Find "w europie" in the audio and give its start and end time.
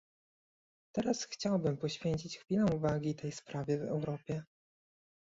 3.77-4.43